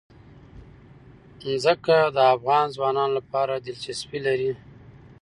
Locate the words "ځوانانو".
2.75-3.13